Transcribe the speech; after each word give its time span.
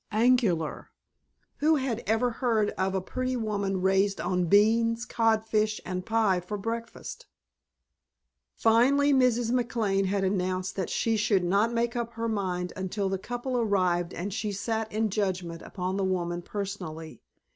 Angular. 0.11 0.89
Who 1.57 1.75
had 1.75 2.01
ever 2.07 2.31
heard 2.31 2.71
of 2.71 2.95
a 2.95 3.01
pretty 3.01 3.35
woman 3.35 3.83
raised 3.83 4.19
on 4.19 4.45
beans, 4.45 5.05
codfish, 5.05 5.79
and 5.85 6.03
pie 6.03 6.39
for 6.39 6.57
breakfast? 6.57 7.27
Finally 8.55 9.13
Mrs. 9.13 9.51
McLane 9.51 10.07
had 10.07 10.23
announced 10.23 10.75
that 10.75 10.89
she 10.89 11.17
should 11.17 11.43
not 11.43 11.71
make 11.71 11.95
up 11.95 12.13
her 12.13 12.27
mind 12.27 12.73
until 12.75 13.09
the 13.09 13.19
couple 13.19 13.55
arrived 13.55 14.11
and 14.15 14.33
she 14.33 14.51
sat 14.51 14.91
in 14.91 15.11
judgment 15.11 15.61
upon 15.61 15.97
the 15.97 16.03
woman 16.03 16.41
personally. 16.41 17.21